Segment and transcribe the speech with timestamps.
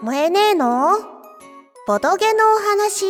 [0.00, 0.98] 萌えねえの？
[1.86, 3.04] ボドゲのお話。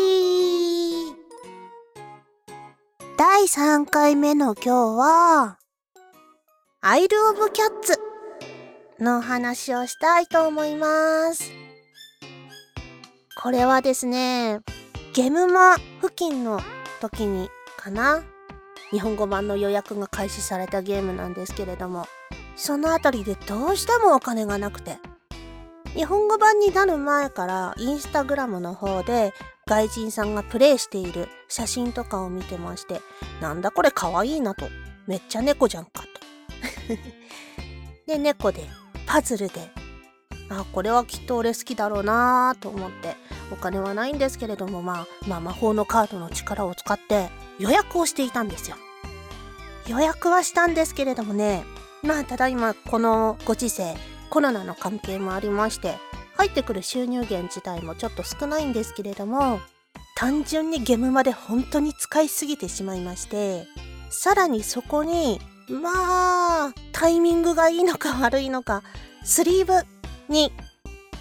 [3.16, 5.58] 第3回目の今日は
[6.80, 7.98] アイル・オブ・キャッツ
[9.00, 11.50] の話をしたいと思います。
[13.42, 14.60] これはですね
[15.14, 16.60] ゲムマ付近の
[17.00, 18.22] 時にかな
[18.90, 22.06] 日本語版の予約が開始されたゲームなんですけれども
[22.56, 24.98] そのあたりでどうしてもお金がなくて
[25.94, 29.32] 日本語版になる前からインスタグラムの方で
[29.66, 33.00] 外人さんがプレイしている写真とかを見てまして
[33.40, 34.66] なんだこれかわいいなと。
[35.06, 36.08] めっちゃ猫じゃんかと。
[38.06, 38.66] で猫で
[39.06, 39.70] パズルで。
[40.50, 43.16] あこれはきっと俺好きだろうなと思って。
[43.52, 48.76] お金はないんですけれども、まあ、まあ魔法のカードの力を使って予約をしていたんですよ。
[49.86, 51.64] 予約はしたんですけれどもね。
[52.02, 53.94] まあただいまこのご時世
[54.34, 55.94] コロナの関係もありまして
[56.36, 59.60] 入ってくる収入源自体もちょっと少ないんですけれども
[60.16, 63.68] 単純にゲームまで本当に使いすぎてしまいまして
[64.10, 68.82] さらにそこにまあタイミングがいいのか悪いのか
[69.22, 69.74] スリーブ
[70.28, 70.52] に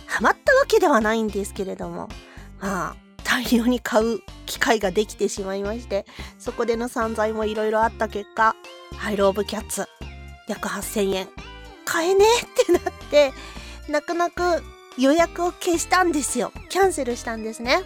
[0.08, 2.09] ハマったわけではないんですけれども
[2.59, 6.08] まあ大量に買う機会ができてしまいまして
[6.39, 8.55] そこでの散財もいろいろあった結果
[8.98, 9.86] ハイローブキャッツ
[10.48, 11.52] 約8000円。
[11.86, 13.34] 買えねえってなって
[13.89, 14.42] 泣く泣く
[14.98, 16.52] 予約を消したんですよ。
[16.70, 17.81] キャンセルしたんですね。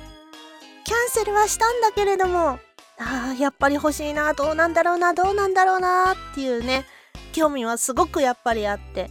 [0.84, 2.60] キャンセルはしたんだけれども
[2.98, 6.86] あーやっぱり欲しいなどうなんだろうなどうなんだろうなっていうね
[7.34, 9.10] 興味はすごくやっぱりあって。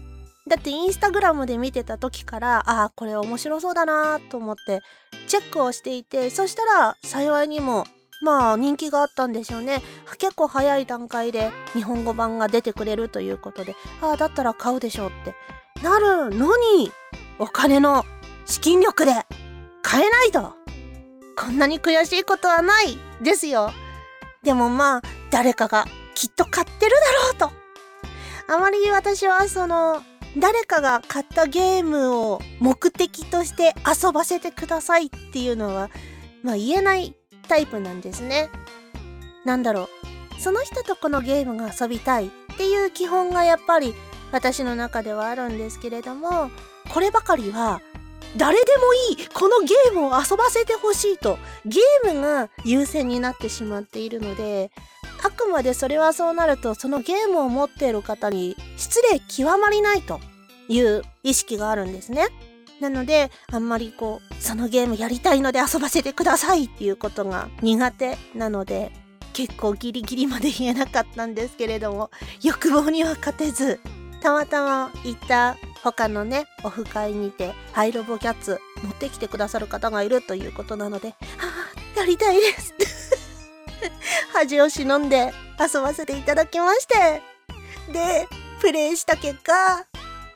[0.48, 4.80] だってインスタグラムで見てた時からああこれ面白そうだなと思って
[5.26, 7.84] チェックをしていてそしたら幸いにも
[8.22, 9.82] まあ人気があったんでしょうね。
[10.18, 15.34] 結構早い段階で日本語版が出てくれるということでああだったら買うでしょうって。
[15.82, 16.90] なるのに
[17.38, 18.04] お金の
[18.46, 19.12] 資金力で
[19.82, 20.54] 買えないと。
[21.38, 23.70] こんなに悔しいことはないですよ。
[24.42, 26.92] でもまあ誰かがきっと買ってる
[27.36, 27.66] だろうと。
[28.48, 30.02] あまり私はその
[30.38, 35.90] 誰かが買ったゲームを目的として遊ばせてくださいっていうのは
[36.42, 37.15] まあ言えない
[37.46, 38.50] タイプなんですね。
[39.44, 39.88] なんだろ
[40.38, 43.94] うその人とこのゲームが遊びたいっていう基本がやっぱり
[44.32, 46.50] 私の中ではあるんですけれども
[46.92, 47.80] こればかりは
[48.36, 54.70] 誰でもいいこのゲームを遊ばせてほしいとゲームが優先になってしまっているので
[55.24, 60.20] あくまでそれはそうなるとそのゲームを持っている方に失礼極まりないと
[60.68, 62.26] いう意識があるんですね。
[62.80, 68.92] なのであんまりこうそのゲームやりたいので遊ばせてくださいっていうことが苦手なので
[69.32, 72.10] 結構ギリギリまで言えなかったんですけれども
[72.42, 73.80] 欲望には勝てず
[74.22, 81.48] たまたま行った他のねオフ会にてハイロボキャッツ持ってきてくださる方がいるということなので「は
[81.96, 82.74] あやりたいです」
[84.32, 87.36] 恥を忍んで遊ばせていただきまして。
[87.92, 88.28] で
[88.60, 89.52] プレイした結果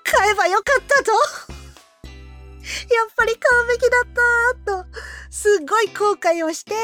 [0.04, 1.49] 買えばよかったと。
[2.90, 4.86] やっぱり買うべきだったと
[5.30, 6.74] すごい後悔をして、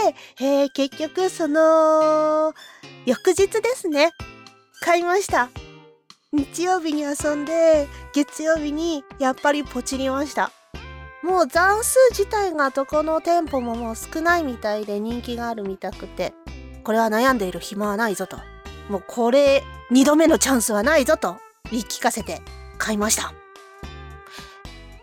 [0.41, 2.55] えー、結局その
[3.05, 4.11] 翌日ですね。
[4.81, 5.51] 買いました。
[6.33, 10.53] 日曜日に遊んで月曜日にやっぱりポチりました。
[11.23, 16.35] もう残数自体がどこの店舗ももう少ないみたいで人気があるみたくて
[16.85, 18.39] これは悩んでいる暇はないぞと。
[18.89, 21.37] もうこれ2度目のチャンスはないぞと
[21.71, 22.41] 言い聞かせて
[22.79, 23.46] 買いました。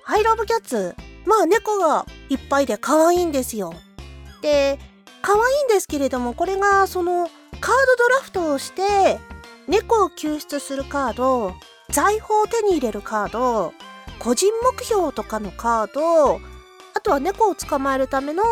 [0.04, 3.74] ハイラブキャッツまあ猫がいっぱいで可愛いんですよ。
[4.42, 4.78] で
[5.22, 7.30] 可愛いんですけれどもこれがその
[7.62, 9.18] カードドラフトをして
[9.68, 11.54] 猫を救出するカード
[11.90, 13.74] 財宝を手に入れるカード
[14.20, 16.36] 個人目標とかのカード
[16.94, 18.44] あとは猫を捕まえるための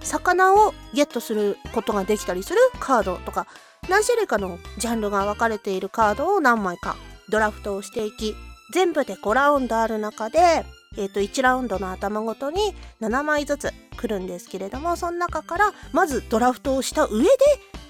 [0.00, 3.46] 魚をゲットすることができたりするカードとか
[3.88, 6.96] 何種類かのジャンルが分かれているカードを何枚か
[7.28, 8.34] ドラフトをしていき
[8.72, 10.64] 全部で5ラウンドある中で、
[10.96, 17.30] えー、と1ラウンドの頭ごとに7枚ずつ来るんですけれどもその中からまずドラフトをした上で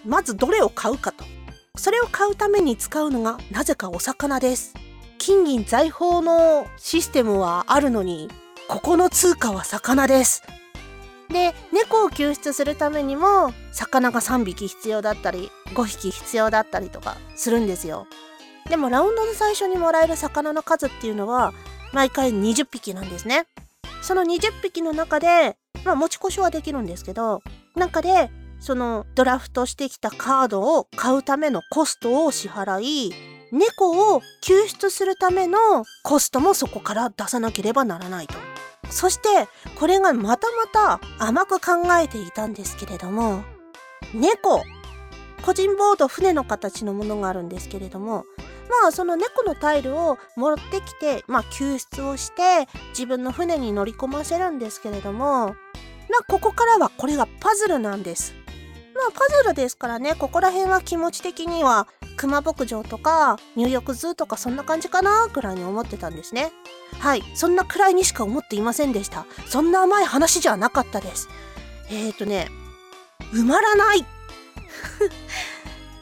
[0.05, 1.25] まずどれを買うかと。
[1.77, 4.75] それを買うために使うのがなぜかお魚です。
[5.19, 8.29] 金銀財宝のシステムはあるのに
[8.69, 10.43] ここの通貨は魚です。
[11.29, 18.07] で猫を救出するためにも魚が3匹必要だったり5匹必要だったりとかするんですよ。
[18.69, 21.53] でもラウンドの最初にもらえる魚の数っていうのは
[21.97, 23.47] 毎回20匹なんですね。
[24.03, 27.41] その20匹の中でまあ持ち越しはできるんですけど
[27.75, 33.15] 中でそのドラフトしてきたカードを買うためのコストを支払い
[33.51, 35.59] 猫を救出するための
[36.05, 38.35] コストもそこから出さなければならないと。
[38.91, 39.29] そして
[39.81, 43.43] これがまたまた甘く考えていたんですけれども
[44.13, 44.63] 猫。
[45.47, 48.25] 個人ボード船の形のものがあるんですけれども
[48.69, 55.55] まあその猫のタイルを持ってきて、まあ、救出をして自分の船に乗り込ませるんですけれども
[56.09, 58.35] まあここからはこれがパズルなんです。
[58.95, 61.87] まあパズルですからねここら辺は気持ち的には
[62.17, 66.51] 熊牧場とか入浴ズーとかそんな感じかなぐらいに思ってたんですね。
[66.99, 69.27] はいそんなくらいにしか思っていませんでした。
[69.47, 71.29] そんな甘い話じゃなかったです。
[71.91, 72.49] えっ、ー、とね
[73.33, 74.05] 埋まらない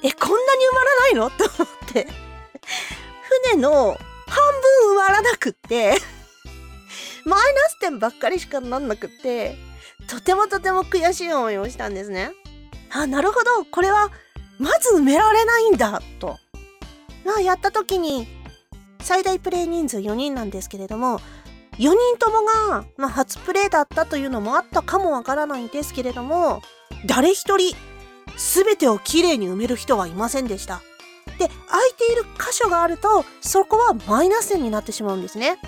[0.02, 1.30] えこんなに埋まらないの？
[1.30, 2.06] と思って
[3.50, 3.96] 船の半
[4.86, 5.94] 分埋まらなくって
[7.24, 9.56] マイナス点ばっかりしかなんなくって
[10.08, 12.32] とてもとても悔しい思いをしたんですね。
[12.90, 13.64] あなるほど。
[13.64, 14.10] これは
[14.58, 16.36] まず埋められないんだと。
[17.24, 18.26] まあやった時に
[19.00, 21.18] 最大プレイ人数4人なんですけれども
[21.78, 26.62] 4人ともが、まあ、初プレイだったというのもあったかもわからないんですけれども
[27.06, 27.74] 誰一人
[28.36, 30.82] 全てをきれいに埋める人はいませんでした。
[31.44, 35.58] で、空いている箇所があると、そこはマイナスになってしまうんですね。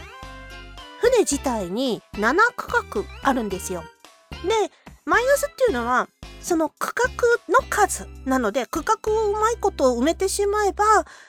[1.01, 3.85] 船自体に7区画あるんですよ。
[4.31, 4.71] で、
[5.05, 6.09] マイナスっていうのは、
[6.41, 10.85] その区画の数なので、区画をうまいこと埋めてしまえば、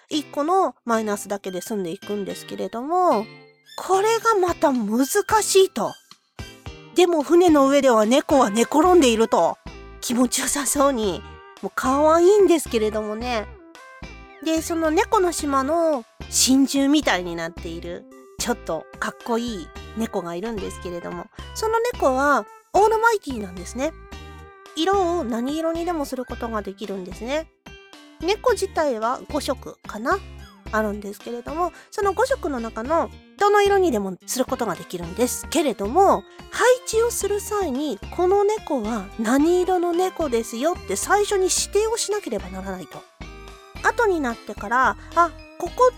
[0.10, 3.26] 1個のマイナスだけで済んでいくんですけれども、
[3.78, 5.94] これがまた難しいと。
[6.96, 9.58] でも船の上では猫は寝転んでいると。
[10.00, 11.22] 気持ちよさそうに、
[11.62, 13.57] もう可愛いんですけれどもね。
[14.48, 18.06] で、その猫の島の真珠みたいになっている、
[18.40, 19.68] ちょっとかっこいい
[19.98, 23.92] 猫がいるんですけれども、その猫はオールマイティなんですね。
[24.78, 27.52] 色を何色にでもすることができるんですね。
[28.22, 30.18] 猫自体は5色かな
[30.72, 43.04] あるんですけれども、その5色の中のどの色にでもすることができるんですけれども、配置をする際に、この猫は何色の猫ですよって最初に指定をしなければならないと。
[43.98, 45.92] 後になってから、あ、ここ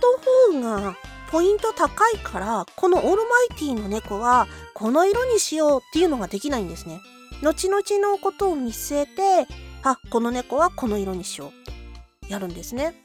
[0.51, 0.95] と方が
[1.29, 6.99] ポイント高いから、このオールマイティの猫はこの色にしようっていうのができないんですね。
[7.43, 9.47] 後々のことを見据えて、
[9.83, 11.51] あ、この猫はこの色にしよ
[12.27, 12.95] うやるんですね。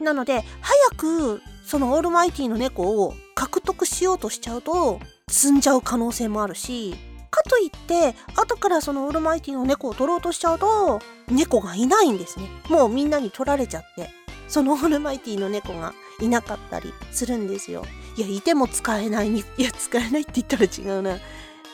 [0.00, 4.98] なので、早くそのオールマイティの猫を獲得しようとしちゃうと
[5.28, 6.94] 積んじゃう可能性もあるし
[7.30, 14.10] かといって後からそのオールマイティの猫を取ろうとしちゃうと猫がいないんですねもうみんなに取られちゃって
[14.50, 17.84] そのオールマイティの猫がいなかったりするんですよ。
[18.16, 21.18] いやいても使えないに いや使えないって言ったら違うな。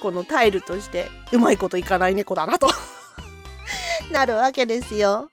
[0.02, 2.68] このタイルとしてうまいこといかない猫だなと。
[4.12, 5.30] なるわけですよ。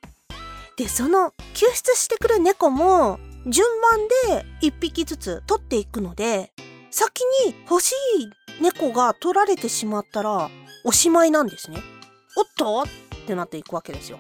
[0.78, 6.54] でその救出してくる猫も順番で1匹ずつ取っていくので、
[6.90, 10.50] 先に欲しい猫が取られてしまったら
[10.86, 11.84] おしまいなんですね。
[12.38, 12.84] おっと？
[12.84, 12.88] っ
[13.28, 14.20] てなっていくわけですよ。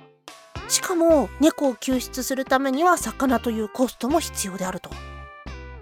[0.73, 4.89] しかも猫を救出するためには魚というコストも必要であると。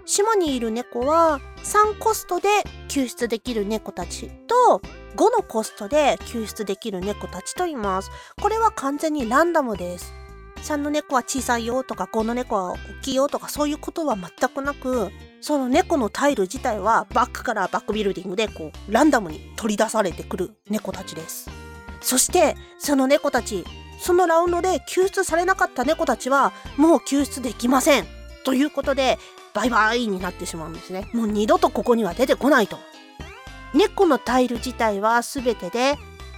[0.04, 2.48] 島にいる猫は3コストで
[2.88, 4.82] 救出できる猫たちと
[5.16, 8.10] 5のコストで救出できる猫たちと言います。
[8.38, 10.12] これは完全にランダムです。
[10.56, 15.10] 3の猫は小さいよとか5の猫は大きいよとかそういうことは全くなく
[15.40, 21.50] その猫のタイル自体はバックからバックビルディングでこうランダムに取り出されてくる猫たちです
[22.00, 23.64] そしてその猫たち
[24.02, 28.06] そのラウンドで救出されなかった猫たちはもう救出できません。
[28.44, 29.18] ということで
[29.54, 31.08] バイバイになってしまうんですね。
[31.12, 32.78] もう二度とここには出てこないと。
[33.74, 35.96] 猫のタイル自体は全てで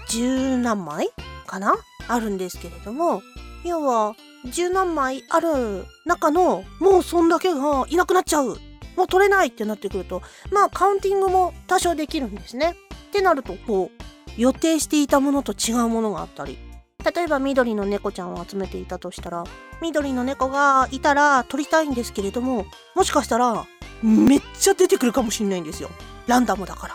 [0.08, 1.08] 十何枚
[1.46, 1.74] かな？
[2.06, 3.22] あるんですけれども。
[3.64, 8.58] 要は十何枚ある中のもうそんだけがいなくなっちゃう。
[8.94, 10.20] もう取れないってなってくると
[10.52, 12.76] まあカウンティングも多少できるんですね。
[13.06, 14.04] ってなるとこう
[14.36, 16.58] 予定していたものと違うものがあったり。
[17.04, 19.44] 例えば緑の猫ちゃんを集めていたとしたら
[19.82, 23.66] 緑の猫がいたら取りたいんですけれどももしかしたら
[24.02, 25.90] めっちゃ出てくるかもしんないんですよ
[26.26, 26.94] ランダムだから。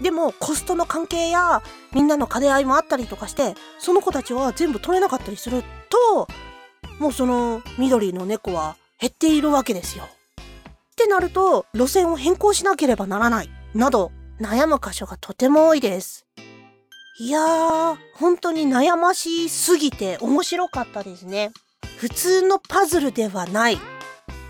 [0.00, 1.62] でもコストの関係や
[1.94, 6.26] みんなの兼ね合いもあったりとかしてその子たちは全部取れなかったりすると
[6.98, 10.04] もうその緑の猫は減っているわけですよ。
[10.04, 16.26] ってなると路線を変更しなければならないなど悩む箇所がとても多いです。
[17.22, 21.52] いやー本当に悩ましすぎて面白かったですね。
[21.96, 23.78] 普通のパズルではない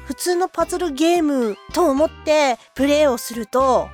[0.07, 3.89] 普通のパズルゲームと思ってプレイをすると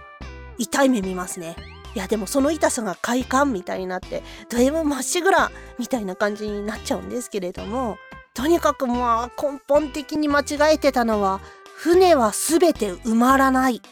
[0.59, 1.57] 痛い目見ますね。
[1.97, 7.99] いやでもその痛さが快感みたいになってだいぶまっしぐらみたいな感じになっちゃうんですけれども
[8.33, 11.41] とにかくまあ根本的に間違えてたのは
[11.75, 13.83] 船は全て埋まらない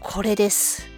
[0.00, 0.95] これです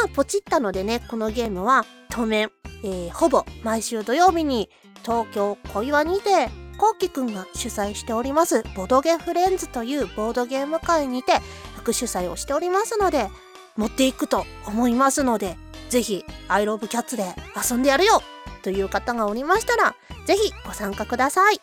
[0.00, 2.50] まあポチったのでねこのゲームは当面、
[2.82, 4.70] えー、ほぼ毎週土曜日に
[5.02, 11.32] 東京小岩にてこうきくんが主催しておりますボドゲフレンズというボードゲーム会にて
[11.76, 13.28] 副主催をしておりますので
[13.76, 15.56] 持っていくと思いますので
[15.90, 17.24] ぜひ I love cats で
[17.70, 18.22] 遊んでやるよ
[18.62, 19.94] という方がおりましたら
[20.26, 21.60] ぜひご参加ください。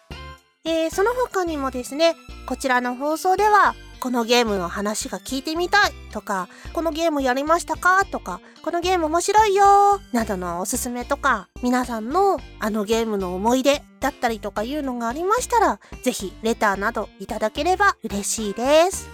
[0.65, 2.15] えー、その他にもですね
[2.45, 5.91] こちらの放送ではこのゲームの話が聞いてみたい。
[6.11, 8.05] とか、このゲームやりましたか？
[8.05, 9.99] とか、このゲーム面白いよ？
[10.13, 19.09] などのおすすめとか、皆さんのあのゲームの思い出だったりとかいうのがありましたら、ぜひレターなどいただければ嬉しいです。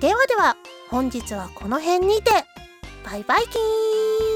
[0.00, 0.56] ではでは、
[0.90, 2.30] 本日はこの辺にて、
[3.04, 4.35] バイバイキーン。